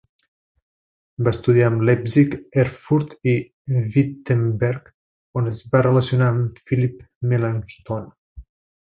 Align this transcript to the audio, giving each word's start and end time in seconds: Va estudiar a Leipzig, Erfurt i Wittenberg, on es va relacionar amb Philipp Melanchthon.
Va 1.25 1.31
estudiar 1.35 1.67
a 1.73 1.81
Leipzig, 1.89 2.33
Erfurt 2.63 3.13
i 3.35 3.37
Wittenberg, 3.97 4.89
on 5.43 5.51
es 5.55 5.61
va 5.77 5.83
relacionar 5.89 6.31
amb 6.33 6.65
Philipp 6.71 7.05
Melanchthon. 7.35 8.09